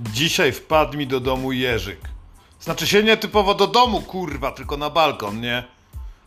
Dzisiaj 0.00 0.52
wpadł 0.52 0.98
mi 0.98 1.06
do 1.06 1.20
domu 1.20 1.52
Jerzyk. 1.52 2.00
Znaczy 2.60 2.86
się 2.86 3.02
nie 3.02 3.16
typowo 3.16 3.54
do 3.54 3.66
domu, 3.66 4.00
kurwa, 4.00 4.50
tylko 4.50 4.76
na 4.76 4.90
balkon, 4.90 5.40
nie? 5.40 5.64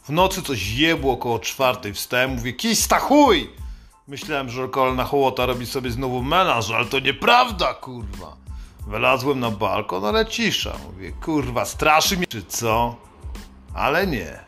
W 0.04 0.10
nocy 0.10 0.42
coś 0.42 0.70
jebło 0.70 1.14
około 1.14 1.40
czwartej, 1.40 1.94
wstałem, 1.94 2.32
mówię, 2.32 2.54
kista 2.54 3.00
chuj! 3.00 3.50
Myślałem, 4.08 4.50
że 4.50 4.64
okolna 4.64 5.04
hołota 5.04 5.46
robi 5.46 5.66
sobie 5.66 5.92
znowu 5.92 6.24
melanż, 6.24 6.72
ale 6.72 6.86
to 6.86 7.00
nieprawda, 7.00 7.74
kurwa. 7.74 8.36
Wylazłem 8.88 9.40
na 9.40 9.52
balkon, 9.52 10.06
ale 10.06 10.26
cisza. 10.26 10.78
Mówię, 10.86 11.12
kurwa, 11.12 11.66
straszy 11.66 12.18
mnie, 12.18 12.28
czy 12.28 12.44
co? 12.44 12.96
Ale 13.74 14.08
nie. 14.08 14.40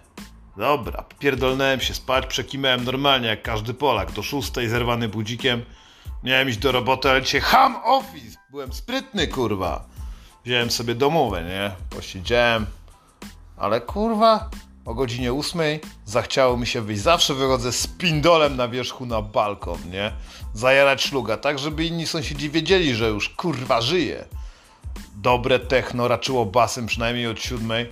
Dobra, 0.57 1.03
pierdolnąłem 1.19 1.81
się 1.81 1.93
spać, 1.93 2.25
przekimałem 2.25 2.83
normalnie 2.83 3.27
jak 3.27 3.41
każdy 3.41 3.73
Polak. 3.73 4.11
Do 4.11 4.23
szóstej 4.23 4.69
zerwany 4.69 5.07
budzikiem. 5.07 5.65
Miałem 6.23 6.49
iść 6.49 6.57
do 6.57 6.71
roboty, 6.71 7.09
ale 7.09 7.21
dzisiaj 7.21 7.41
ham 7.41 7.75
office. 7.83 8.37
Byłem 8.49 8.73
sprytny, 8.73 9.27
kurwa. 9.27 9.85
Wziąłem 10.45 10.71
sobie 10.71 10.95
domówę, 10.95 11.43
nie? 11.43 11.71
Posiedziałem. 11.89 12.65
Ale 13.57 13.81
kurwa, 13.81 14.49
o 14.85 14.93
godzinie 14.93 15.33
ósmej 15.33 15.79
zachciało 16.05 16.57
mi 16.57 16.67
się 16.67 16.81
wyjść. 16.81 17.01
Zawsze 17.01 17.33
wychodzę 17.33 17.71
z 17.71 17.87
pindolem 17.87 18.55
na 18.55 18.67
wierzchu 18.67 19.05
na 19.05 19.21
balkon, 19.21 19.89
nie? 19.91 20.11
Zajarać 20.53 21.01
szluga, 21.03 21.37
tak 21.37 21.59
żeby 21.59 21.85
inni 21.85 22.07
sąsiedzi 22.07 22.49
wiedzieli, 22.49 22.95
że 22.95 23.09
już 23.09 23.29
kurwa 23.29 23.81
żyje. 23.81 24.25
Dobre 25.15 25.59
techno 25.59 26.07
raczyło 26.07 26.45
basem 26.45 26.85
przynajmniej 26.85 27.27
od 27.27 27.39
siódmej. 27.39 27.89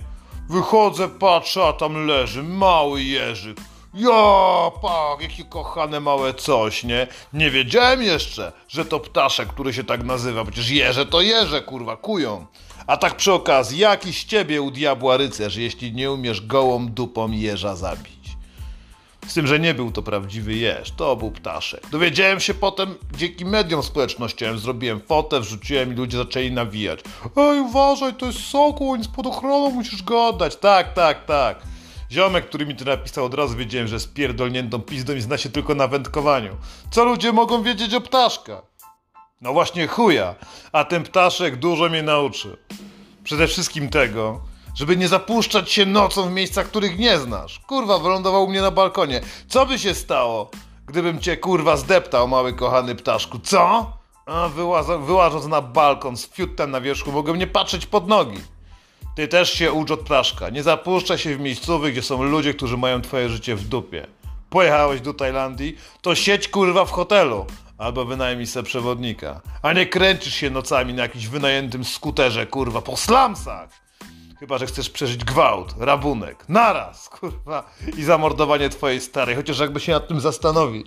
Wychodzę, 0.48 1.08
patrzę, 1.08 1.64
a 1.64 1.72
tam 1.72 2.06
leży 2.06 2.42
mały 2.42 3.02
jeżyk. 3.02 3.60
Ja, 3.94 4.70
pak, 4.82 5.20
jakie 5.20 5.44
kochane 5.44 6.00
małe 6.00 6.34
coś, 6.34 6.84
nie? 6.84 7.06
Nie 7.32 7.50
wiedziałem 7.50 8.02
jeszcze, 8.02 8.52
że 8.68 8.84
to 8.84 9.00
ptaszek, 9.00 9.48
który 9.48 9.72
się 9.72 9.84
tak 9.84 10.04
nazywa. 10.04 10.44
Przecież 10.44 10.70
jeże 10.70 11.06
to 11.06 11.20
jeże, 11.20 11.62
kurwa, 11.62 11.96
kują. 11.96 12.46
A 12.86 12.96
tak 12.96 13.16
przy 13.16 13.32
okazji, 13.32 13.78
jaki 13.78 14.12
z 14.12 14.24
ciebie 14.24 14.62
u 14.62 14.70
diabła 14.70 15.16
rycerz, 15.16 15.56
jeśli 15.56 15.92
nie 15.92 16.12
umiesz 16.12 16.46
gołą 16.46 16.88
dupą 16.88 17.32
jeża 17.32 17.76
zabić? 17.76 18.36
Z 19.26 19.34
tym, 19.34 19.46
że 19.46 19.60
nie 19.60 19.74
był 19.74 19.92
to 19.92 20.02
prawdziwy 20.02 20.54
jeż, 20.54 20.90
to 20.90 21.16
był 21.16 21.30
ptaszek. 21.30 21.90
Dowiedziałem 21.90 22.40
się 22.40 22.54
potem 22.54 22.94
dzięki 23.16 23.44
mediom 23.44 23.82
społecznościowym, 23.82 24.58
zrobiłem 24.58 25.00
fotę, 25.00 25.40
wrzuciłem 25.40 25.92
i 25.92 25.96
ludzie 25.96 26.18
zaczęli 26.18 26.52
nawijać. 26.52 27.00
Ej, 27.36 27.60
uważaj, 27.60 28.14
to 28.14 28.26
jest 28.26 28.40
sokół, 28.40 28.96
nic 28.96 29.08
pod 29.08 29.26
ochroną 29.26 29.70
musisz 29.70 30.02
go 30.02 30.26
oddać. 30.26 30.56
Tak, 30.56 30.94
tak, 30.94 31.24
tak. 31.24 31.71
Ziomek, 32.12 32.46
który 32.46 32.66
mi 32.66 32.76
to 32.76 32.84
napisał, 32.84 33.24
od 33.24 33.34
razu 33.34 33.56
wiedziałem, 33.56 33.88
że 33.88 33.96
jest 33.96 34.14
pierdolniętą 34.14 34.80
pizdą 34.80 35.14
i 35.14 35.20
zna 35.20 35.38
się 35.38 35.50
tylko 35.50 35.74
na 35.74 35.88
wędkowaniu. 35.88 36.56
Co 36.90 37.04
ludzie 37.04 37.32
mogą 37.32 37.62
wiedzieć 37.62 37.94
o 37.94 38.00
ptaszkach? 38.00 38.62
No 39.40 39.52
właśnie 39.52 39.86
chuja, 39.86 40.34
a 40.72 40.84
ten 40.84 41.02
ptaszek 41.02 41.56
dużo 41.56 41.88
mnie 41.88 42.02
nauczy. 42.02 42.56
Przede 43.24 43.46
wszystkim 43.46 43.88
tego, 43.88 44.40
żeby 44.74 44.96
nie 44.96 45.08
zapuszczać 45.08 45.72
się 45.72 45.86
nocą 45.86 46.28
w 46.28 46.32
miejscach, 46.32 46.66
których 46.66 46.98
nie 46.98 47.18
znasz. 47.18 47.60
Kurwa, 47.60 47.98
wylądował 47.98 48.44
u 48.44 48.48
mnie 48.48 48.60
na 48.60 48.70
balkonie. 48.70 49.20
Co 49.48 49.66
by 49.66 49.78
się 49.78 49.94
stało, 49.94 50.50
gdybym 50.86 51.20
cię 51.20 51.36
kurwa 51.36 51.76
zdeptał, 51.76 52.28
mały 52.28 52.52
kochany 52.52 52.94
ptaszku? 52.94 53.38
Co? 53.38 53.92
A 54.26 54.48
wyłażąc 55.06 55.46
na 55.46 55.60
balkon 55.60 56.16
z 56.16 56.30
fiutem 56.30 56.70
na 56.70 56.80
wierzchu, 56.80 57.12
mogę 57.12 57.32
nie 57.32 57.46
patrzeć 57.46 57.86
pod 57.86 58.08
nogi. 58.08 58.38
Ty 59.14 59.28
też 59.28 59.52
się 59.52 59.72
ucz 59.72 59.90
od 59.90 60.00
ptaszka. 60.00 60.48
Nie 60.50 60.62
zapuszczaj 60.62 61.18
się 61.18 61.36
w 61.36 61.40
miejscowych, 61.40 61.92
gdzie 61.92 62.02
są 62.02 62.22
ludzie, 62.22 62.54
którzy 62.54 62.76
mają 62.76 63.02
twoje 63.02 63.28
życie 63.28 63.56
w 63.56 63.68
dupie. 63.68 64.06
Pojechałeś 64.50 65.00
do 65.00 65.14
Tajlandii, 65.14 65.76
to 66.02 66.14
siedź 66.14 66.48
kurwa 66.48 66.84
w 66.84 66.90
hotelu. 66.90 67.46
Albo 67.78 68.04
wynajmij 68.04 68.46
se 68.46 68.62
przewodnika. 68.62 69.40
A 69.62 69.72
nie 69.72 69.86
kręcisz 69.86 70.34
się 70.34 70.50
nocami 70.50 70.94
na 70.94 71.02
jakimś 71.02 71.26
wynajętym 71.26 71.84
skuterze, 71.84 72.46
kurwa, 72.46 72.82
po 72.82 72.96
slamsach. 72.96 73.68
Chyba, 74.40 74.58
że 74.58 74.66
chcesz 74.66 74.90
przeżyć 74.90 75.24
gwałt, 75.24 75.74
rabunek, 75.78 76.44
naraz, 76.48 77.08
kurwa, 77.08 77.70
i 77.98 78.02
zamordowanie 78.02 78.68
twojej 78.68 79.00
starej, 79.00 79.36
chociaż 79.36 79.58
jakby 79.58 79.80
się 79.80 79.92
nad 79.92 80.08
tym 80.08 80.20
zastanowić. 80.20 80.86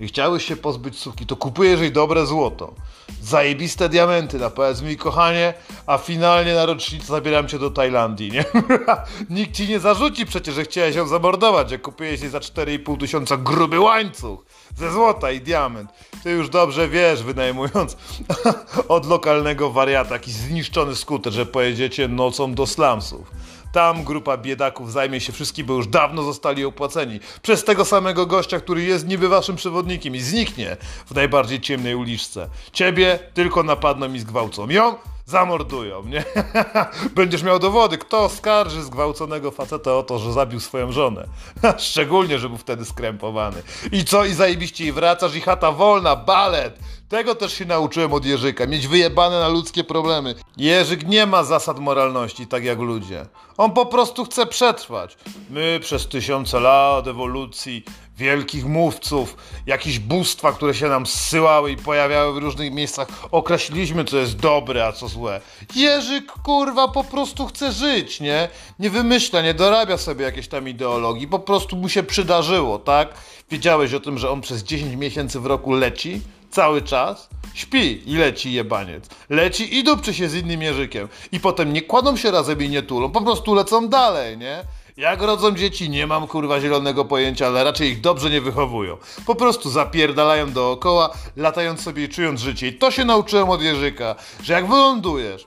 I 0.00 0.08
chciałeś 0.08 0.44
się 0.44 0.56
pozbyć 0.56 0.98
suki, 0.98 1.26
to 1.26 1.36
kupujesz 1.36 1.80
jej 1.80 1.92
dobre 1.92 2.26
złoto. 2.26 2.74
Zajebiste 3.22 3.88
diamenty 3.88 4.38
na 4.38 4.50
powiedz 4.50 4.82
mi, 4.82 4.96
kochanie, 4.96 5.54
a 5.86 5.98
finalnie 5.98 6.54
na 6.54 6.66
rocznicę 6.66 7.06
zabieram 7.06 7.48
cię 7.48 7.58
do 7.58 7.70
Tajlandii, 7.70 8.32
nie? 8.32 8.44
Nikt 9.36 9.56
ci 9.56 9.68
nie 9.68 9.80
zarzuci 9.80 10.26
przecież, 10.26 10.54
że 10.54 10.64
chciałeś 10.64 10.96
ją 10.96 11.06
zamordować, 11.06 11.70
jak 11.70 11.82
kupiłeś 11.82 12.20
jej 12.20 12.30
za 12.30 12.38
4,5 12.38 13.00
tysiąca 13.00 13.36
gruby 13.36 13.80
łańcuch 13.80 14.44
ze 14.76 14.92
złota 14.92 15.30
i 15.30 15.40
diament. 15.40 15.90
Ty 16.22 16.30
już 16.30 16.48
dobrze 16.48 16.88
wiesz, 16.88 17.22
wynajmując 17.22 17.96
od 18.88 19.06
lokalnego 19.06 19.70
wariata 19.70 20.14
jakiś 20.14 20.34
zniszczony 20.34 20.96
skuter, 20.96 21.32
że 21.32 21.46
pojedziecie 21.46 22.08
nocą 22.08 22.54
do 22.54 22.66
slumsów. 22.66 23.30
Tam 23.76 24.04
grupa 24.04 24.36
biedaków 24.36 24.92
zajmie 24.92 25.20
się 25.20 25.32
wszystkim, 25.32 25.66
bo 25.66 25.74
już 25.74 25.86
dawno 25.86 26.22
zostali 26.22 26.64
opłaceni 26.64 27.20
przez 27.42 27.64
tego 27.64 27.84
samego 27.84 28.26
gościa, 28.26 28.60
który 28.60 28.82
jest 28.82 29.08
niby 29.08 29.28
waszym 29.28 29.56
przewodnikiem 29.56 30.16
i 30.16 30.20
zniknie 30.20 30.76
w 31.06 31.14
najbardziej 31.14 31.60
ciemnej 31.60 31.94
uliczce. 31.94 32.48
Ciebie 32.72 33.18
tylko 33.34 33.62
napadną 33.62 34.12
i 34.12 34.18
zgwałcą. 34.18 34.68
Ją 34.68 34.94
zamordują, 35.26 36.04
nie? 36.04 36.24
Będziesz 37.16 37.42
miał 37.42 37.58
dowody, 37.58 37.98
kto 37.98 38.28
skarży 38.28 38.82
zgwałconego 38.82 39.50
faceta 39.50 39.94
o 39.94 40.02
to, 40.02 40.18
że 40.18 40.32
zabił 40.32 40.60
swoją 40.60 40.92
żonę. 40.92 41.26
Szczególnie, 41.78 42.38
że 42.38 42.48
był 42.48 42.58
wtedy 42.58 42.84
skrępowany. 42.84 43.62
I 43.92 44.04
co? 44.04 44.24
I 44.24 44.34
zajebiście 44.34 44.84
i 44.84 44.92
wracasz 44.92 45.34
i 45.34 45.40
chata 45.40 45.72
wolna, 45.72 46.16
balet. 46.16 46.78
Tego 47.08 47.34
też 47.34 47.52
się 47.52 47.64
nauczyłem 47.64 48.12
od 48.12 48.24
Jerzyka, 48.24 48.66
mieć 48.66 48.86
wyjebane 48.86 49.40
na 49.40 49.48
ludzkie 49.48 49.84
problemy. 49.84 50.34
Jerzyk 50.56 51.06
nie 51.06 51.26
ma 51.26 51.44
zasad 51.44 51.78
moralności, 51.78 52.46
tak 52.46 52.64
jak 52.64 52.78
ludzie. 52.78 53.26
On 53.56 53.72
po 53.72 53.86
prostu 53.86 54.24
chce 54.24 54.46
przetrwać. 54.46 55.16
My 55.50 55.80
przez 55.82 56.08
tysiące 56.08 56.60
lat 56.60 57.06
ewolucji, 57.06 57.84
wielkich 58.16 58.64
mówców, 58.64 59.36
jakieś 59.66 59.98
bóstwa, 59.98 60.52
które 60.52 60.74
się 60.74 60.88
nam 60.88 61.06
zsyłały 61.06 61.70
i 61.70 61.76
pojawiały 61.76 62.34
w 62.34 62.36
różnych 62.36 62.72
miejscach, 62.72 63.08
określiliśmy, 63.30 64.04
co 64.04 64.16
jest 64.16 64.36
dobre, 64.36 64.86
a 64.86 64.92
co 64.92 65.08
złe. 65.08 65.40
Jerzyk, 65.76 66.26
kurwa, 66.26 66.88
po 66.88 67.04
prostu 67.04 67.46
chce 67.46 67.72
żyć, 67.72 68.20
nie? 68.20 68.48
Nie 68.78 68.90
wymyśla, 68.90 69.42
nie 69.42 69.54
dorabia 69.54 69.96
sobie 69.96 70.24
jakiejś 70.24 70.48
tam 70.48 70.68
ideologii, 70.68 71.28
po 71.28 71.38
prostu 71.38 71.76
mu 71.76 71.88
się 71.88 72.02
przydarzyło, 72.02 72.78
tak? 72.78 73.14
Wiedziałeś 73.50 73.94
o 73.94 74.00
tym, 74.00 74.18
że 74.18 74.30
on 74.30 74.40
przez 74.40 74.62
10 74.62 74.96
miesięcy 74.96 75.40
w 75.40 75.46
roku 75.46 75.72
leci? 75.72 76.20
cały 76.50 76.82
czas, 76.82 77.28
śpi 77.54 78.10
i 78.10 78.16
leci 78.16 78.52
jebaniec. 78.52 79.08
Leci 79.30 79.78
i 79.78 79.84
dupczy 79.84 80.14
się 80.14 80.28
z 80.28 80.34
innym 80.34 80.62
jeżykiem. 80.62 81.08
I 81.32 81.40
potem 81.40 81.72
nie 81.72 81.82
kładą 81.82 82.16
się 82.16 82.30
razem 82.30 82.62
i 82.62 82.68
nie 82.68 82.82
tulą, 82.82 83.10
po 83.10 83.20
prostu 83.20 83.54
lecą 83.54 83.88
dalej, 83.88 84.38
nie? 84.38 84.64
Jak 84.96 85.22
rodzą 85.22 85.54
dzieci, 85.54 85.90
nie 85.90 86.06
mam 86.06 86.26
kurwa 86.26 86.60
zielonego 86.60 87.04
pojęcia, 87.04 87.46
ale 87.46 87.64
raczej 87.64 87.90
ich 87.90 88.00
dobrze 88.00 88.30
nie 88.30 88.40
wychowują. 88.40 88.96
Po 89.26 89.34
prostu 89.34 89.70
zapierdalają 89.70 90.52
dookoła, 90.52 91.10
latając 91.36 91.80
sobie 91.80 92.04
i 92.04 92.08
czując 92.08 92.40
życie. 92.40 92.68
I 92.68 92.72
to 92.72 92.90
się 92.90 93.04
nauczyłem 93.04 93.50
od 93.50 93.62
Jerzyka, 93.62 94.14
że 94.42 94.52
jak 94.52 94.68
wylądujesz 94.68 95.46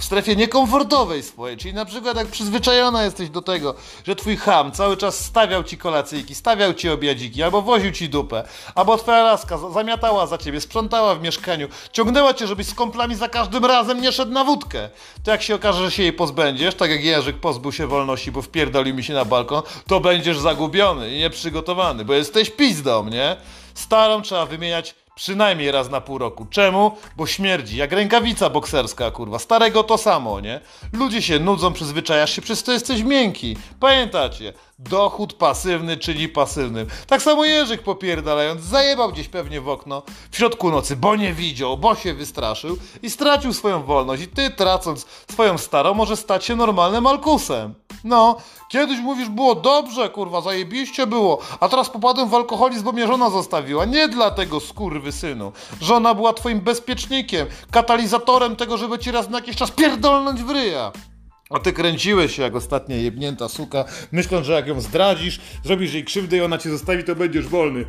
w 0.00 0.04
strefie 0.04 0.36
niekomfortowej 0.36 1.22
swojej, 1.22 1.56
czyli 1.56 1.74
na 1.74 1.84
przykład 1.84 2.16
jak 2.16 2.26
przyzwyczajona 2.26 3.04
jesteś 3.04 3.30
do 3.30 3.42
tego, 3.42 3.74
że 4.06 4.16
twój 4.16 4.36
ham 4.36 4.72
cały 4.72 4.96
czas 4.96 5.24
stawiał 5.24 5.64
ci 5.64 5.78
kolacyjki, 5.78 6.34
stawiał 6.34 6.74
ci 6.74 6.88
obiadziki, 6.88 7.42
albo 7.42 7.62
woził 7.62 7.92
ci 7.92 8.08
dupę, 8.08 8.44
albo 8.74 8.98
twoja 8.98 9.22
laska 9.22 9.58
zamiatała 9.58 10.26
za 10.26 10.38
ciebie, 10.38 10.60
sprzątała 10.60 11.14
w 11.14 11.22
mieszkaniu, 11.22 11.68
ciągnęła 11.92 12.34
cię, 12.34 12.46
żebyś 12.46 12.66
z 12.66 12.74
komplami 12.74 13.14
za 13.14 13.28
każdym 13.28 13.64
razem 13.64 14.00
nie 14.00 14.12
szedł 14.12 14.32
na 14.32 14.44
wódkę. 14.44 14.88
To 15.24 15.30
jak 15.30 15.42
się 15.42 15.54
okaże, 15.54 15.84
że 15.84 15.90
się 15.90 16.02
jej 16.02 16.12
pozbędziesz, 16.12 16.74
tak 16.74 16.90
jak 16.90 17.04
Jerzyk 17.04 17.36
pozbył 17.36 17.72
się 17.72 17.86
wolności, 17.86 18.32
bo 18.32 18.42
wpierdolił 18.42 18.94
mi 18.94 19.04
się 19.04 19.14
na 19.14 19.24
balkon, 19.24 19.62
to 19.86 20.00
będziesz 20.00 20.38
zagubiony 20.38 21.14
i 21.14 21.18
nieprzygotowany, 21.18 22.04
bo 22.04 22.14
jesteś 22.14 22.50
pizdą, 22.50 23.08
nie? 23.08 23.36
Starą 23.74 24.22
trzeba 24.22 24.46
wymieniać 24.46 24.94
Przynajmniej 25.20 25.70
raz 25.70 25.90
na 25.90 26.00
pół 26.00 26.18
roku. 26.18 26.46
Czemu? 26.50 26.96
Bo 27.16 27.26
śmierdzi, 27.26 27.76
jak 27.76 27.92
rękawica 27.92 28.50
bokserska, 28.50 29.10
kurwa. 29.10 29.38
Starego 29.38 29.84
to 29.84 29.98
samo, 29.98 30.40
nie? 30.40 30.60
Ludzie 30.92 31.22
się 31.22 31.38
nudzą, 31.38 31.72
przyzwyczajasz 31.72 32.32
się, 32.36 32.42
przez 32.42 32.62
to 32.62 32.72
jesteś 32.72 33.02
miękki. 33.02 33.56
Pamiętacie? 33.80 34.52
Dochód 34.78 35.32
pasywny, 35.32 35.96
czyli 35.96 36.28
pasywnym. 36.28 36.86
Tak 37.06 37.22
samo 37.22 37.44
Jerzyk 37.44 37.82
popierdalając, 37.82 38.62
zajebał 38.62 39.12
gdzieś 39.12 39.28
pewnie 39.28 39.60
w 39.60 39.68
okno 39.68 40.02
w 40.30 40.36
środku 40.36 40.70
nocy, 40.70 40.96
bo 40.96 41.16
nie 41.16 41.32
widział, 41.34 41.78
bo 41.78 41.94
się 41.94 42.14
wystraszył 42.14 42.78
i 43.02 43.10
stracił 43.10 43.52
swoją 43.52 43.82
wolność. 43.82 44.22
I 44.22 44.28
ty, 44.28 44.50
tracąc 44.50 45.06
swoją 45.32 45.58
starą, 45.58 45.94
może 45.94 46.16
stać 46.16 46.44
się 46.44 46.56
normalnym 46.56 47.06
alkusem. 47.06 47.74
No, 48.04 48.36
kiedyś 48.68 48.98
mówisz, 48.98 49.28
było 49.28 49.54
dobrze, 49.54 50.08
kurwa, 50.08 50.40
zajebiście 50.40 51.06
było, 51.06 51.38
a 51.60 51.68
teraz 51.68 51.90
popadłem 51.90 52.28
w 52.28 52.34
alkoholizm, 52.34 52.84
bo 52.84 52.92
mnie 52.92 53.06
żona 53.06 53.30
zostawiła. 53.30 53.84
Nie 53.84 54.08
dlatego, 54.08 54.60
skurwy 54.60 55.12
synu. 55.12 55.52
Żona 55.80 56.14
była 56.14 56.32
twoim 56.32 56.60
bezpiecznikiem, 56.60 57.46
katalizatorem 57.70 58.56
tego, 58.56 58.76
żeby 58.76 58.98
ci 58.98 59.10
raz 59.10 59.30
na 59.30 59.38
jakiś 59.38 59.56
czas 59.56 59.70
pierdolnąć 59.70 60.42
w 60.42 60.50
ryja. 60.50 60.92
A 61.50 61.58
ty 61.58 61.72
kręciłeś 61.72 62.36
się 62.36 62.42
jak 62.42 62.56
ostatnia 62.56 62.96
jebnięta 62.96 63.48
suka, 63.48 63.84
myśląc, 64.12 64.46
że 64.46 64.52
jak 64.52 64.66
ją 64.66 64.80
zdradzisz, 64.80 65.40
zrobisz 65.64 65.94
jej 65.94 66.04
krzywdę 66.04 66.36
i 66.36 66.40
ona 66.40 66.58
cię 66.58 66.70
zostawi, 66.70 67.04
to 67.04 67.14
będziesz 67.14 67.48
wolny. 67.48 67.84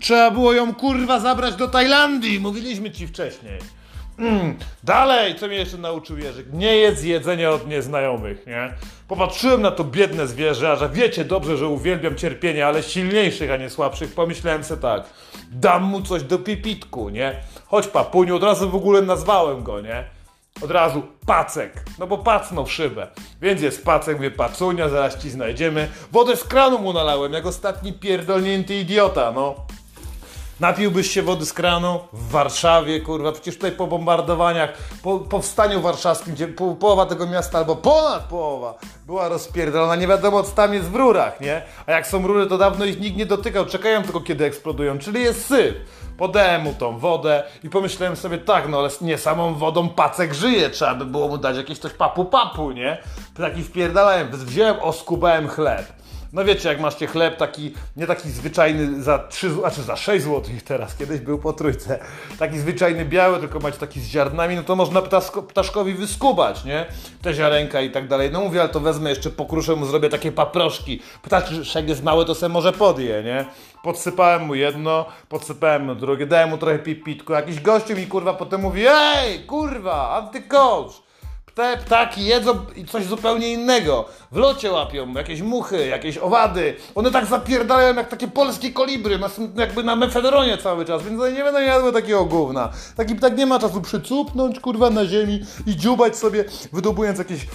Trzeba 0.00 0.30
było 0.30 0.52
ją 0.52 0.74
kurwa 0.74 1.20
zabrać 1.20 1.56
do 1.56 1.68
Tajlandii, 1.68 2.40
mówiliśmy 2.40 2.90
ci 2.90 3.06
wcześniej. 3.06 3.58
Mm, 4.18 4.58
dalej, 4.84 5.34
co 5.34 5.46
mnie 5.46 5.56
jeszcze 5.56 5.78
nauczył 5.78 6.18
Jerzyk? 6.18 6.46
Nie 6.52 6.76
jedz 6.76 7.02
jedzenia 7.02 7.50
od 7.50 7.68
nieznajomych, 7.68 8.46
nie? 8.46 8.74
Popatrzyłem 9.08 9.62
na 9.62 9.70
to 9.70 9.84
biedne 9.84 10.26
zwierzę, 10.26 10.70
a 10.70 10.76
że 10.76 10.88
wiecie 10.88 11.24
dobrze, 11.24 11.56
że 11.56 11.68
uwielbiam 11.68 12.16
cierpienie, 12.16 12.66
ale 12.66 12.82
silniejszych, 12.82 13.50
a 13.50 13.56
nie 13.56 13.70
słabszych, 13.70 14.14
pomyślałem 14.14 14.64
sobie 14.64 14.82
tak, 14.82 15.02
dam 15.50 15.82
mu 15.82 16.02
coś 16.02 16.22
do 16.22 16.38
pipitku, 16.38 17.08
nie? 17.08 17.36
Chodź 17.66 17.86
papuniu, 17.86 18.36
od 18.36 18.42
razu 18.42 18.70
w 18.70 18.74
ogóle 18.74 19.02
nazwałem 19.02 19.62
go, 19.62 19.80
nie? 19.80 20.04
Od 20.62 20.70
razu 20.70 21.02
pacek, 21.26 21.84
no 21.98 22.06
bo 22.06 22.18
pacnął 22.18 22.66
w 22.66 22.72
szybę. 22.72 23.06
Więc 23.40 23.62
jest 23.62 23.84
pacek, 23.84 24.16
mówię 24.16 24.30
pacunia, 24.30 24.88
zaraz 24.88 25.18
ci 25.18 25.30
znajdziemy. 25.30 25.88
Wodę 26.12 26.36
z 26.36 26.44
kranu 26.44 26.78
mu 26.78 26.92
nalałem, 26.92 27.32
jak 27.32 27.46
ostatni 27.46 27.92
pierdolnięty 27.92 28.74
idiota, 28.74 29.32
no. 29.32 29.54
Napiłbyś 30.62 31.10
się 31.10 31.22
wody 31.22 31.46
z 31.46 31.52
kranu 31.52 32.00
w 32.12 32.30
Warszawie, 32.30 33.00
kurwa, 33.00 33.32
przecież 33.32 33.54
tutaj 33.54 33.72
po 33.72 33.86
bombardowaniach, 33.86 34.72
po 35.02 35.18
powstaniu 35.18 35.80
warszawskim, 35.80 36.34
gdzie 36.34 36.48
po, 36.48 36.74
połowa 36.74 37.06
tego 37.06 37.26
miasta, 37.26 37.58
albo 37.58 37.76
ponad 37.76 38.24
połowa, 38.24 38.74
była 39.06 39.28
rozpierdolona, 39.28 39.96
nie 39.96 40.06
wiadomo 40.06 40.42
co 40.42 40.52
tam 40.52 40.74
jest 40.74 40.90
w 40.90 40.94
rurach, 40.94 41.40
nie? 41.40 41.62
A 41.86 41.92
jak 41.92 42.06
są 42.06 42.26
rury, 42.26 42.46
to 42.46 42.58
dawno 42.58 42.84
ich 42.84 43.00
nikt 43.00 43.16
nie 43.16 43.26
dotykał, 43.26 43.66
czekają 43.66 44.02
tylko 44.02 44.20
kiedy 44.20 44.44
eksplodują, 44.44 44.98
czyli 44.98 45.20
jest 45.20 45.46
syf. 45.46 45.74
Podałem 46.18 46.62
mu 46.62 46.74
tą 46.74 46.98
wodę 46.98 47.44
i 47.64 47.70
pomyślałem 47.70 48.16
sobie 48.16 48.38
tak, 48.38 48.68
no 48.68 48.78
ale 48.78 48.88
nie 49.00 49.18
samą 49.18 49.54
wodą 49.54 49.88
pacek 49.88 50.34
żyje, 50.34 50.70
trzeba 50.70 50.94
by 50.94 51.04
było 51.04 51.28
mu 51.28 51.38
dać 51.38 51.56
jakieś 51.56 51.78
coś 51.78 51.92
papu 51.92 52.24
papu, 52.24 52.70
nie? 52.70 52.98
Taki 53.36 53.62
wpierdalałem, 53.62 54.28
wziąłem, 54.32 54.76
oskubałem 54.80 55.48
chleb. 55.48 56.01
No 56.32 56.44
wiecie, 56.44 56.68
jak 56.68 56.80
macie 56.80 57.06
chleb 57.06 57.36
taki, 57.36 57.74
nie 57.96 58.06
taki 58.06 58.30
zwyczajny 58.30 59.02
za 59.02 59.18
3, 59.18 59.50
znaczy 59.50 59.82
za 59.82 59.96
6 59.96 60.24
zł 60.24 60.42
teraz, 60.64 60.96
kiedyś 60.96 61.20
był 61.20 61.38
po 61.38 61.52
trójce, 61.52 61.98
taki 62.38 62.58
zwyczajny 62.58 63.04
biały, 63.04 63.38
tylko 63.40 63.60
macie 63.60 63.78
taki 63.78 64.00
z 64.00 64.06
ziarnami, 64.06 64.56
no 64.56 64.62
to 64.62 64.76
można 64.76 65.02
ptasko, 65.02 65.42
ptaszkowi 65.42 65.94
wyskubać, 65.94 66.64
nie? 66.64 66.86
Te 67.22 67.34
ziarenka 67.34 67.80
i 67.80 67.90
tak 67.90 68.08
dalej. 68.08 68.30
No 68.32 68.40
mówię, 68.40 68.60
ale 68.60 68.68
to 68.68 68.80
wezmę 68.80 69.10
jeszcze, 69.10 69.30
pokruszę 69.30 69.76
mu, 69.76 69.86
zrobię 69.86 70.08
takie 70.08 70.32
paproszki. 70.32 71.00
Ptaszek 71.22 71.88
jest 71.88 72.02
mały, 72.02 72.24
to 72.24 72.34
se 72.34 72.48
może 72.48 72.72
podje, 72.72 73.22
nie? 73.22 73.44
Podsypałem 73.82 74.42
mu 74.42 74.54
jedno, 74.54 75.06
podsypałem 75.28 75.84
mu 75.84 75.94
drugie, 75.94 76.26
dałem 76.26 76.50
mu 76.50 76.58
trochę 76.58 76.78
pipitku. 76.78 77.32
Jakiś 77.32 77.60
gościu 77.60 77.96
mi 77.96 78.06
kurwa 78.06 78.34
potem 78.34 78.60
mówi, 78.60 78.82
ej, 78.88 79.40
kurwa, 79.46 80.10
antycoach. 80.10 81.11
Te 81.54 81.76
ptaki 81.76 82.24
jedzą 82.24 82.66
coś 82.88 83.04
zupełnie 83.04 83.52
innego. 83.52 84.08
W 84.32 84.36
locie 84.36 84.72
łapią 84.72 85.12
jakieś 85.12 85.42
muchy, 85.42 85.86
jakieś 85.86 86.18
owady. 86.18 86.76
One 86.94 87.10
tak 87.10 87.26
zapierdalają 87.26 87.94
jak 87.94 88.08
takie 88.08 88.28
polskie 88.28 88.72
kolibry, 88.72 89.18
jakby 89.56 89.82
na 89.82 89.96
mefedronie 89.96 90.58
cały 90.58 90.84
czas, 90.84 91.02
więc 91.02 91.20
one 91.20 91.32
nie 91.32 91.44
będą 91.44 91.60
jadły 91.60 91.92
takiego 91.92 92.24
gówna. 92.24 92.72
Taki 92.96 93.14
ptak 93.14 93.36
nie 93.36 93.46
ma 93.46 93.58
czasu 93.58 93.80
przycupnąć, 93.80 94.60
kurwa, 94.60 94.90
na 94.90 95.06
ziemi 95.06 95.40
i 95.66 95.76
dziubać 95.76 96.16
sobie, 96.16 96.44
wydobując 96.72 97.18
jakieś 97.18 97.46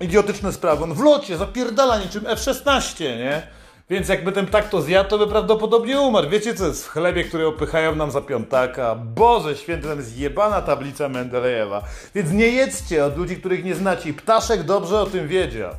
idiotyczne 0.00 0.52
sprawy. 0.52 0.84
On 0.84 0.94
w 0.94 1.00
locie 1.00 1.36
zapierdala 1.36 1.98
niczym 1.98 2.26
F-16, 2.26 3.00
nie? 3.00 3.59
Więc 3.90 4.08
jakby 4.08 4.32
ten 4.32 4.46
ptak 4.46 4.68
to 4.68 4.82
zjadł, 4.82 5.10
to 5.10 5.18
by 5.18 5.26
prawdopodobnie 5.26 6.00
umarł. 6.00 6.28
Wiecie 6.28 6.54
co 6.54 6.66
jest 6.66 6.86
w 6.86 6.88
chlebie, 6.88 7.24
który 7.24 7.46
opychają 7.46 7.94
nam 7.94 8.10
za 8.10 8.20
piątaka? 8.20 8.94
Boże 8.94 9.56
święty, 9.56 9.88
tam 9.88 9.98
jest 9.98 10.18
jebana 10.18 10.62
tablica 10.62 11.08
Mendelejewa. 11.08 11.82
Więc 12.14 12.32
nie 12.32 12.46
jedzcie 12.46 13.04
od 13.04 13.16
ludzi, 13.16 13.36
których 13.36 13.64
nie 13.64 13.74
znacie. 13.74 14.08
I 14.08 14.14
ptaszek 14.14 14.62
dobrze 14.62 15.00
o 15.00 15.06
tym 15.06 15.28
wiedział. 15.28 15.70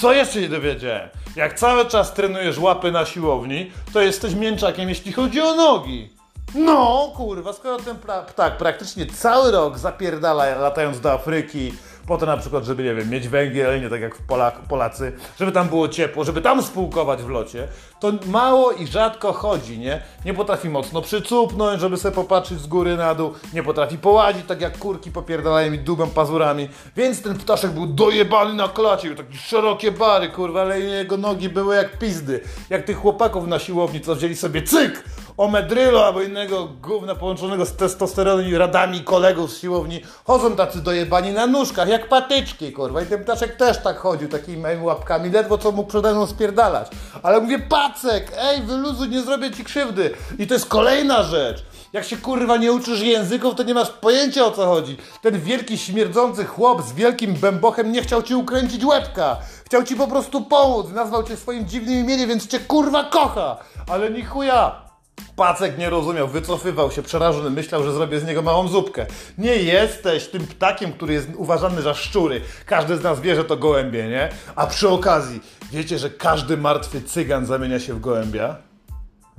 Co 0.00 0.12
jeszcze 0.12 0.40
nie 0.40 0.48
dowiedziałem? 0.48 1.08
Jak 1.36 1.58
cały 1.58 1.86
czas 1.86 2.14
trenujesz 2.14 2.58
łapy 2.58 2.92
na 2.92 3.06
siłowni, 3.06 3.72
to 3.92 4.00
jesteś 4.00 4.34
mięczakiem, 4.34 4.88
jeśli 4.88 5.12
chodzi 5.12 5.40
o 5.40 5.54
nogi. 5.54 6.19
No, 6.54 7.12
kurwa, 7.16 7.52
skoro 7.52 7.78
ten 7.78 7.96
ptak 8.26 8.56
praktycznie 8.56 9.06
cały 9.06 9.50
rok 9.50 9.78
zapierdala 9.78 10.44
latając 10.58 11.00
do 11.00 11.12
Afryki, 11.12 11.72
po 12.06 12.18
to 12.18 12.26
na 12.26 12.36
przykład, 12.36 12.64
żeby, 12.64 12.82
nie 12.82 12.94
wiem, 12.94 13.10
mieć 13.10 13.28
węgiel, 13.28 13.80
nie 13.80 13.90
tak 13.90 14.00
jak 14.00 14.14
w 14.14 14.26
Polak, 14.26 14.54
Polacy, 14.68 15.12
żeby 15.38 15.52
tam 15.52 15.68
było 15.68 15.88
ciepło, 15.88 16.24
żeby 16.24 16.40
tam 16.40 16.62
spółkować 16.62 17.22
w 17.22 17.28
locie, 17.28 17.68
to 18.00 18.12
mało 18.26 18.72
i 18.72 18.86
rzadko 18.86 19.32
chodzi, 19.32 19.78
nie? 19.78 20.02
Nie 20.24 20.34
potrafi 20.34 20.68
mocno 20.68 21.02
przycupnąć, 21.02 21.80
żeby 21.80 21.96
sobie 21.96 22.14
popatrzeć 22.14 22.60
z 22.60 22.66
góry 22.66 22.96
na 22.96 23.14
dół, 23.14 23.32
nie 23.54 23.62
potrafi 23.62 23.98
połazić, 23.98 24.46
tak 24.46 24.60
jak 24.60 24.78
kurki 24.78 25.10
popierdalają 25.10 25.70
mi 25.70 25.78
długą 25.78 26.10
pazurami, 26.10 26.68
więc 26.96 27.22
ten 27.22 27.38
ptaszek 27.38 27.70
był 27.70 27.86
dojebany 27.86 28.54
na 28.54 28.68
klacie, 28.68 29.14
takie 29.14 29.36
szerokie 29.36 29.92
bary, 29.92 30.28
kurwa, 30.28 30.60
ale 30.60 30.80
jego 30.80 31.16
nogi 31.16 31.48
były 31.48 31.76
jak 31.76 31.98
pizdy, 31.98 32.40
jak 32.70 32.84
tych 32.84 32.96
chłopaków 32.96 33.46
na 33.46 33.58
siłowni, 33.58 34.00
co 34.00 34.14
wzięli 34.14 34.36
sobie 34.36 34.62
cyk, 34.62 35.04
omedrylo 35.40 36.06
albo 36.06 36.22
innego 36.22 36.68
gówna 36.82 37.14
połączonego 37.14 37.66
z 37.66 37.76
testosteronem 37.76 38.48
i 38.48 38.54
radami 38.54 39.00
kolegów 39.00 39.52
z 39.52 39.60
siłowni, 39.60 40.00
chodzą 40.24 40.56
tacy 40.56 40.82
dojebani 40.82 41.32
na 41.32 41.46
nóżkach, 41.46 41.88
jak 41.88 42.08
patyczki, 42.08 42.72
kurwa. 42.72 43.02
I 43.02 43.06
ten 43.06 43.24
ptaszek 43.24 43.56
też 43.56 43.82
tak 43.82 43.98
chodził, 43.98 44.28
takimi 44.28 44.56
moimi 44.56 44.84
łapkami, 44.84 45.30
ledwo 45.30 45.58
co 45.58 45.72
mógł 45.72 45.88
przede 45.88 46.12
mną 46.12 46.26
spierdalać. 46.26 46.88
Ale 47.22 47.40
mówię, 47.40 47.58
pacek, 47.58 48.32
ej, 48.38 48.62
wyluzuj, 48.62 49.08
nie 49.08 49.22
zrobię 49.22 49.50
ci 49.50 49.64
krzywdy. 49.64 50.14
I 50.38 50.46
to 50.46 50.54
jest 50.54 50.66
kolejna 50.66 51.22
rzecz. 51.22 51.64
Jak 51.92 52.04
się 52.04 52.16
kurwa 52.16 52.56
nie 52.56 52.72
uczysz 52.72 53.00
języków, 53.02 53.54
to 53.54 53.62
nie 53.62 53.74
masz 53.74 53.90
pojęcia 53.90 54.44
o 54.44 54.50
co 54.50 54.66
chodzi. 54.66 54.96
Ten 55.22 55.40
wielki 55.40 55.78
śmierdzący 55.78 56.44
chłop 56.44 56.82
z 56.82 56.92
wielkim 56.92 57.34
bębochem 57.34 57.92
nie 57.92 58.02
chciał 58.02 58.22
ci 58.22 58.34
ukręcić 58.34 58.84
łebka. 58.84 59.36
Chciał 59.64 59.84
ci 59.84 59.96
po 59.96 60.06
prostu 60.06 60.40
pomóc. 60.40 60.86
Nazwał 60.94 61.22
cię 61.22 61.36
swoim 61.36 61.68
dziwnym 61.68 61.94
imieniem, 61.94 62.28
więc 62.28 62.46
cię 62.46 62.60
kurwa 62.60 63.04
kocha. 63.04 63.56
Ale 63.88 64.10
ni 64.10 64.24
chuja. 64.24 64.89
Pacek 65.36 65.78
nie 65.78 65.90
rozumiał, 65.90 66.28
wycofywał 66.28 66.90
się, 66.90 67.02
przerażony, 67.02 67.50
myślał, 67.50 67.84
że 67.84 67.92
zrobię 67.92 68.20
z 68.20 68.24
niego 68.24 68.42
małą 68.42 68.68
zupkę. 68.68 69.06
Nie 69.38 69.56
jesteś 69.56 70.26
tym 70.26 70.46
ptakiem, 70.46 70.92
który 70.92 71.14
jest 71.14 71.28
uważany 71.36 71.82
za 71.82 71.94
szczury. 71.94 72.40
Każdy 72.66 72.96
z 72.96 73.02
nas 73.02 73.20
wie, 73.20 73.36
że 73.36 73.44
to 73.44 73.56
gołębie, 73.56 74.08
nie? 74.08 74.28
A 74.56 74.66
przy 74.66 74.88
okazji, 74.88 75.40
wiecie, 75.72 75.98
że 75.98 76.10
każdy 76.10 76.56
martwy 76.56 77.02
cygan 77.02 77.46
zamienia 77.46 77.80
się 77.80 77.94
w 77.94 78.00
gołębia? 78.00 78.69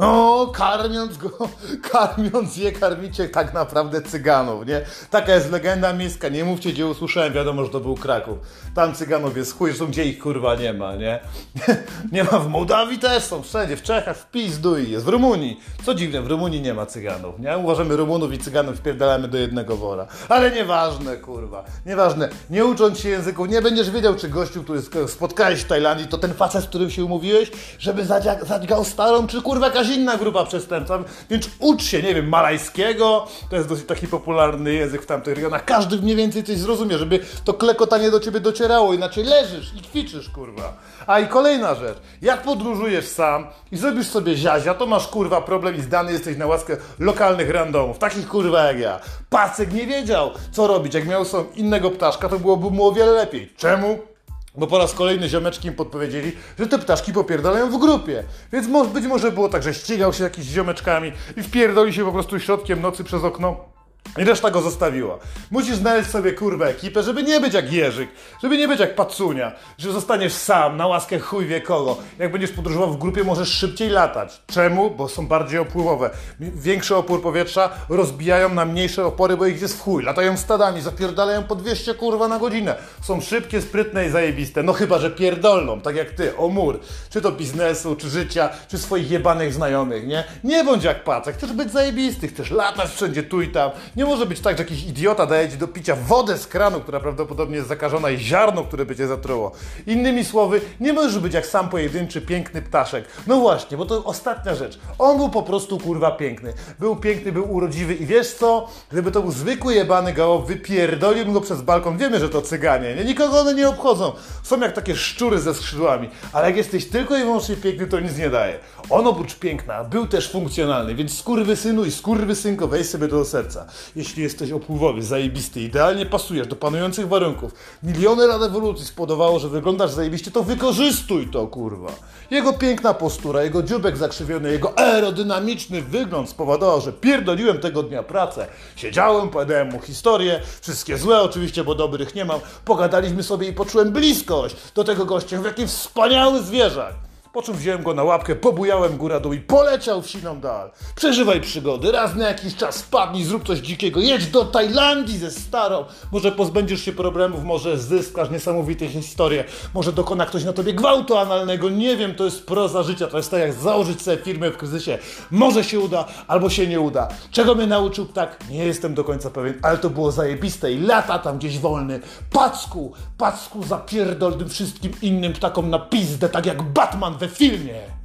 No, 0.01 0.47
karmiąc 0.53 1.17
go, 1.17 1.29
karmiąc 1.91 2.57
je, 2.57 2.71
karmicie 2.71 3.29
tak 3.29 3.53
naprawdę 3.53 4.01
cyganów, 4.01 4.67
nie? 4.67 4.81
Taka 5.09 5.35
jest 5.35 5.51
legenda 5.51 5.93
miejska, 5.93 6.29
nie 6.29 6.45
mówcie, 6.45 6.71
gdzie 6.71 6.87
usłyszałem, 6.87 7.33
wiadomo, 7.33 7.63
że 7.65 7.69
to 7.69 7.79
był 7.79 7.95
Kraków. 7.95 8.37
Tam 8.75 8.95
cyganów 8.95 9.37
jest 9.37 9.57
chuj, 9.57 9.73
są 9.73 9.87
gdzie 9.87 10.05
ich 10.05 10.19
kurwa 10.19 10.55
nie 10.55 10.73
ma, 10.73 10.95
nie? 10.95 11.19
Nie 12.11 12.23
ma 12.23 12.39
w 12.39 12.47
Mołdawii 12.47 12.99
też 12.99 13.23
są, 13.23 13.43
wszędzie, 13.43 13.77
w 13.77 13.83
Czechach, 13.83 14.17
w 14.17 14.31
Pizduj 14.31 14.91
jest, 14.91 15.05
w 15.05 15.07
Rumunii. 15.07 15.59
Co 15.85 15.93
dziwne, 15.93 16.21
w 16.21 16.27
Rumunii 16.27 16.61
nie 16.61 16.73
ma 16.73 16.85
cyganów, 16.85 17.39
nie? 17.39 17.57
Uważamy 17.57 17.95
Rumunów 17.95 18.33
i 18.33 18.37
cyganów 18.37 18.75
wpierdalamy 18.75 19.27
do 19.27 19.37
jednego 19.37 19.77
wora. 19.77 20.07
Ale 20.29 20.51
nieważne, 20.51 21.17
kurwa, 21.17 21.63
nieważne. 21.85 22.29
Nie 22.49 22.65
ucząc 22.65 22.99
się 22.99 23.09
języków, 23.09 23.49
nie 23.49 23.61
będziesz 23.61 23.91
wiedział, 23.91 24.15
czy 24.15 24.29
gościu, 24.29 24.63
który 24.63 24.81
spotkałeś 25.07 25.61
w 25.61 25.67
Tajlandii, 25.67 26.07
to 26.07 26.17
ten 26.17 26.33
facet, 26.33 26.63
z 26.63 26.67
którym 26.67 26.89
się 26.89 27.05
umówiłeś, 27.05 27.51
żeby 27.79 28.05
zadźgał 28.41 28.85
starą, 28.85 29.27
czy 29.27 29.41
kurwa 29.41 29.65
jakaś 29.65 29.90
inna 29.95 30.17
grupa 30.17 30.45
przestępcza, 30.45 31.03
więc 31.29 31.49
ucz 31.59 31.83
się, 31.83 32.03
nie 32.03 32.15
wiem, 32.15 32.29
malajskiego, 32.29 33.27
to 33.49 33.55
jest 33.55 33.69
dosyć 33.69 33.85
taki 33.85 34.07
popularny 34.07 34.73
język 34.73 35.01
w 35.01 35.05
tamtych 35.05 35.35
regionach, 35.35 35.65
każdy 35.65 35.97
mniej 35.97 36.15
więcej 36.15 36.43
coś 36.43 36.57
zrozumie, 36.57 36.97
żeby 36.97 37.19
to 37.45 37.53
klekotanie 37.53 38.11
do 38.11 38.19
ciebie 38.19 38.39
docierało, 38.39 38.93
inaczej 38.93 39.23
leżysz 39.23 39.73
i 39.75 39.81
ćwiczysz, 39.81 40.29
kurwa. 40.29 40.73
A 41.07 41.19
i 41.19 41.27
kolejna 41.27 41.75
rzecz, 41.75 41.97
jak 42.21 42.41
podróżujesz 42.41 43.07
sam 43.07 43.47
i 43.71 43.77
zrobisz 43.77 44.07
sobie 44.07 44.35
ziazia, 44.35 44.73
to 44.73 44.85
masz 44.85 45.07
kurwa 45.07 45.41
problem 45.41 45.75
i 45.75 45.81
zdany 45.81 46.11
jesteś 46.11 46.37
na 46.37 46.47
łaskę 46.47 46.77
lokalnych 46.99 47.49
randomów, 47.49 47.99
takich 47.99 48.27
kurwa 48.27 48.63
jak 48.63 48.79
ja. 48.79 48.99
Pacek 49.29 49.73
nie 49.73 49.87
wiedział, 49.87 50.31
co 50.51 50.67
robić, 50.67 50.93
jak 50.93 51.07
miał 51.07 51.25
są 51.25 51.45
innego 51.55 51.91
ptaszka, 51.91 52.29
to 52.29 52.39
byłoby 52.39 52.71
mu 52.71 52.87
o 52.87 52.91
wiele 52.91 53.11
lepiej. 53.11 53.53
Czemu? 53.57 54.10
Bo 54.55 54.67
po 54.67 54.77
raz 54.77 54.93
kolejny 54.93 55.29
ziomeczki 55.29 55.67
im 55.67 55.73
podpowiedzieli, 55.73 56.31
że 56.59 56.67
te 56.67 56.79
ptaszki 56.79 57.13
popierdalają 57.13 57.71
w 57.71 57.79
grupie. 57.79 58.23
Więc 58.53 58.67
być 58.93 59.05
może 59.05 59.31
było 59.31 59.49
tak, 59.49 59.63
że 59.63 59.73
ścigał 59.73 60.13
się 60.13 60.23
jakiś 60.23 60.45
ziomeczkami 60.45 61.11
i 61.37 61.43
wpierdoli 61.43 61.93
się 61.93 62.05
po 62.05 62.11
prostu 62.11 62.39
środkiem 62.39 62.81
nocy 62.81 63.03
przez 63.03 63.23
okno 63.23 63.70
i 64.17 64.23
reszta 64.23 64.51
go 64.51 64.61
zostawiła. 64.61 65.17
Musisz 65.51 65.75
znaleźć 65.75 66.09
sobie 66.09 66.31
kurwę 66.31 66.69
ekipę, 66.69 67.03
żeby 67.03 67.23
nie 67.23 67.39
być 67.39 67.53
jak 67.53 67.73
Jerzyk, 67.73 68.09
żeby 68.43 68.57
nie 68.57 68.67
być 68.67 68.79
jak 68.79 68.95
Pacunia, 68.95 69.51
że 69.77 69.91
zostaniesz 69.91 70.33
sam, 70.33 70.77
na 70.77 70.87
łaskę 70.87 71.19
chuj 71.19 71.45
wie 71.45 71.61
kogo. 71.61 71.97
Jak 72.19 72.31
będziesz 72.31 72.51
podróżował 72.51 72.91
w 72.91 72.97
grupie, 72.97 73.23
możesz 73.23 73.49
szybciej 73.49 73.89
latać. 73.89 74.41
Czemu? 74.47 74.89
Bo 74.89 75.07
są 75.07 75.27
bardziej 75.27 75.59
opływowe. 75.59 76.09
Większy 76.39 76.95
opór 76.95 77.21
powietrza 77.21 77.69
rozbijają 77.89 78.53
na 78.53 78.65
mniejsze 78.65 79.05
opory, 79.05 79.37
bo 79.37 79.45
ich 79.45 79.61
jest 79.61 79.77
w 79.77 79.81
chuj. 79.81 80.03
Latają 80.03 80.37
stadami, 80.37 80.81
zapierdalają 80.81 81.43
po 81.43 81.55
200 81.55 81.93
kurwa 81.93 82.27
na 82.27 82.39
godzinę. 82.39 82.75
Są 83.01 83.21
szybkie, 83.21 83.61
sprytne 83.61 84.05
i 84.05 84.09
zajebiste. 84.09 84.63
No 84.63 84.73
chyba, 84.73 84.99
że 84.99 85.11
pierdolną, 85.11 85.81
tak 85.81 85.95
jak 85.95 86.09
ty, 86.09 86.37
o 86.37 86.47
mur. 86.47 86.79
Czy 87.09 87.21
to 87.21 87.31
biznesu, 87.31 87.95
czy 87.95 88.09
życia, 88.09 88.49
czy 88.67 88.77
swoich 88.77 89.11
jebanych 89.11 89.53
znajomych, 89.53 90.07
nie? 90.07 90.23
Nie 90.43 90.63
bądź 90.63 90.83
jak 90.83 91.03
Pacek, 91.03 91.35
chcesz 91.35 91.53
być 91.53 91.71
zajebisty, 91.71 92.27
chcesz 92.27 92.51
latać 92.51 92.89
wszędzie 92.89 93.23
tu 93.23 93.41
i 93.41 93.47
tam 93.47 93.71
Nie 93.95 94.05
może 94.05 94.25
być 94.25 94.39
tak, 94.39 94.57
że 94.57 94.63
jakiś 94.63 94.83
idiota 94.83 95.25
daje 95.25 95.49
ci 95.49 95.57
do 95.57 95.67
picia 95.67 95.95
wodę 95.95 96.37
z 96.37 96.47
kranu, 96.47 96.81
która 96.81 96.99
prawdopodobnie 96.99 97.55
jest 97.55 97.67
zakażona 97.67 98.09
i 98.09 98.17
ziarno, 98.17 98.63
które 98.63 98.85
by 98.85 98.95
cię 98.95 99.07
zatruło. 99.07 99.51
Innymi 99.87 100.25
słowy, 100.25 100.61
nie 100.79 100.93
możesz 100.93 101.19
być 101.19 101.33
jak 101.33 101.45
sam 101.45 101.69
pojedynczy, 101.69 102.21
piękny 102.21 102.61
ptaszek. 102.61 103.05
No 103.27 103.39
właśnie, 103.39 103.77
bo 103.77 103.85
to 103.85 104.03
ostatnia 104.03 104.55
rzecz. 104.55 104.79
On 104.99 105.17
był 105.17 105.29
po 105.29 105.43
prostu 105.43 105.79
kurwa 105.79 106.11
piękny. 106.11 106.53
Był 106.79 106.95
piękny, 106.95 107.31
był 107.31 107.53
urodziwy 107.53 107.93
i 107.93 108.05
wiesz 108.05 108.33
co? 108.33 108.69
Gdyby 108.91 109.11
to 109.11 109.21
był 109.21 109.31
zwykły 109.31 109.73
jebany 109.73 110.13
gałop, 110.13 110.47
wypierdoliłbym 110.47 111.33
go 111.33 111.41
przez 111.41 111.61
balkon. 111.61 111.97
Wiemy, 111.97 112.19
że 112.19 112.29
to 112.29 112.41
cyganie, 112.41 112.95
nie? 112.95 113.05
Nikogo 113.05 113.39
one 113.39 113.53
nie 113.53 113.69
obchodzą. 113.69 114.11
Są 114.43 114.59
jak 114.59 114.71
takie 114.71 114.95
szczury 114.95 115.39
ze 115.39 115.53
skrzydłami. 115.53 116.09
Ale 116.33 116.47
jak 116.47 116.57
jesteś 116.57 116.89
tylko 116.89 117.17
i 117.17 117.19
wyłącznie 117.19 117.55
piękny, 117.55 117.87
to 117.87 117.99
nic 117.99 118.17
nie 118.17 118.29
daje. 118.29 118.59
On 118.89 119.07
oprócz 119.07 119.35
piękna 119.35 119.83
był 119.83 120.07
też 120.07 120.31
funkcjonalny, 120.31 120.95
więc 120.95 121.17
skurwysynu 121.17 121.85
i 121.85 121.91
skurwysynko 121.91 122.67
weź 122.67 122.89
sobie 122.89 123.07
to 123.07 123.15
do 123.15 123.25
serca. 123.25 123.65
Jeśli 123.95 124.23
jesteś 124.23 124.51
opływowy, 124.51 125.03
zajebisty, 125.03 125.61
idealnie 125.61 126.05
pasujesz 126.05 126.47
do 126.47 126.55
panujących 126.55 127.07
warunków, 127.07 127.51
miliony 127.83 128.27
lat 128.27 128.41
ewolucji 128.41 128.85
spowodowało, 128.85 129.39
że 129.39 129.49
wyglądasz 129.49 129.91
zajebiście, 129.91 130.31
to 130.31 130.43
wykorzystuj 130.43 131.27
to, 131.27 131.47
kurwa. 131.47 131.91
Jego 132.31 132.53
piękna 132.53 132.93
postura, 132.93 133.43
jego 133.43 133.63
dziubek 133.63 133.97
zakrzywiony, 133.97 134.51
jego 134.51 134.79
aerodynamiczny 134.79 135.81
wygląd 135.81 136.29
spowodował, 136.29 136.81
że 136.81 136.93
pierdoliłem 136.93 137.59
tego 137.59 137.83
dnia 137.83 138.03
pracę. 138.03 138.47
Siedziałem, 138.75 139.27
opowiadałem 139.27 139.69
mu 139.69 139.79
historię, 139.79 140.41
wszystkie 140.61 140.97
złe 140.97 141.21
oczywiście, 141.21 141.63
bo 141.63 141.75
dobrych 141.75 142.15
nie 142.15 142.25
mam. 142.25 142.39
Pogadaliśmy 142.65 143.23
sobie 143.23 143.47
i 143.47 143.53
poczułem 143.53 143.91
bliskość 143.91 144.55
do 144.75 144.83
tego 144.83 145.05
gościa, 145.05 145.39
jaki 145.45 145.67
wspaniały 145.67 146.41
zwierzak. 146.41 147.10
Po 147.33 147.41
czym 147.41 147.55
wziąłem 147.55 147.83
go 147.83 147.93
na 147.93 148.03
łapkę, 148.03 148.35
pobujałem 148.35 148.97
góra 148.97 149.19
dół 149.19 149.33
i 149.33 149.39
poleciał 149.39 150.01
w 150.01 150.09
siną 150.09 150.39
dal. 150.39 150.71
Przeżywaj 150.95 151.41
przygody, 151.41 151.91
raz 151.91 152.15
na 152.15 152.27
jakiś 152.27 152.55
czas 152.55 152.75
spadnij, 152.75 153.23
zrób 153.23 153.47
coś 153.47 153.59
dzikiego, 153.59 153.99
jedź 153.99 154.27
do 154.27 154.45
Tajlandii 154.45 155.17
ze 155.17 155.31
starą. 155.31 155.85
Może 156.11 156.31
pozbędziesz 156.31 156.81
się 156.81 156.91
problemów, 156.91 157.43
może 157.43 157.77
zyskasz 157.77 158.29
niesamowite 158.29 158.87
historie, 158.87 159.43
może 159.73 159.93
dokona 159.93 160.25
ktoś 160.25 160.43
na 160.43 160.53
tobie 160.53 160.73
gwałtu 160.73 161.17
analnego, 161.17 161.69
nie 161.69 161.97
wiem, 161.97 162.15
to 162.15 162.25
jest 162.25 162.45
proza 162.45 162.83
życia, 162.83 163.07
to 163.07 163.17
jest 163.17 163.31
tak 163.31 163.39
jak 163.39 163.53
założyć 163.53 164.01
sobie 164.01 164.17
firmę 164.17 164.51
w 164.51 164.57
kryzysie. 164.57 164.97
Może 165.31 165.63
się 165.63 165.79
uda, 165.79 166.05
albo 166.27 166.49
się 166.49 166.67
nie 166.67 166.79
uda. 166.79 167.07
Czego 167.31 167.55
mnie 167.55 167.67
nauczył 167.67 168.05
ptak? 168.05 168.37
Nie 168.49 168.65
jestem 168.65 168.93
do 168.93 169.03
końca 169.03 169.29
pewien, 169.29 169.59
ale 169.61 169.77
to 169.77 169.89
było 169.89 170.11
zajebiste 170.11 170.73
i 170.73 170.79
lata 170.79 171.19
tam 171.19 171.37
gdzieś 171.37 171.59
wolny. 171.59 171.99
Packu, 172.31 172.93
packu 173.17 173.63
zapierdol 173.63 174.33
tym 174.33 174.49
wszystkim 174.49 174.91
innym 175.01 175.33
ptakom 175.33 175.69
na 175.69 175.79
pizdę, 175.79 176.29
tak 176.29 176.45
jak 176.45 176.63
Batman 176.63 177.20
Verfilme! 177.21 178.00